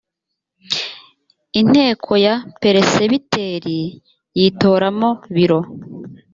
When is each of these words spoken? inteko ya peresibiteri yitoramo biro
inteko 1.59 2.11
ya 2.25 2.35
peresibiteri 2.61 3.79
yitoramo 4.39 5.09
biro 5.35 5.59